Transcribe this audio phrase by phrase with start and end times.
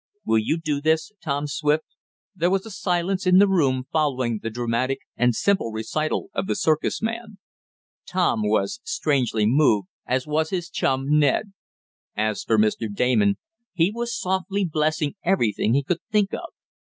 [0.25, 1.85] Will you do this, Tom Swift?"
[2.35, 6.55] There was a silence in the room following the dramatic and simple recital of the
[6.55, 7.37] circus man.
[8.07, 11.53] Tom was strangely moved, as was his chum Ned.
[12.17, 12.91] As for Mr.
[12.91, 13.37] Damon,
[13.73, 16.45] he was softly blessing every thing he could think of.